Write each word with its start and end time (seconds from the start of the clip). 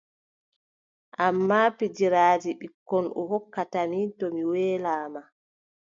Ammaa 1.25 1.67
pijiraandi 1.77 2.49
ɓikkon 2.59 3.05
o 3.19 3.21
hokkata 3.31 3.79
mi 3.91 3.99
to 4.17 4.25
mi 4.35 4.43
weelaama. 4.51 5.21